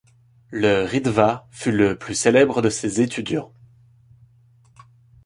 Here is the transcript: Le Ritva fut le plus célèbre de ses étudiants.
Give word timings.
Le 0.49 0.83
Ritva 0.83 1.47
fut 1.51 1.71
le 1.71 1.95
plus 1.95 2.15
célèbre 2.15 2.63
de 2.63 2.71
ses 2.71 3.01
étudiants. 3.01 3.53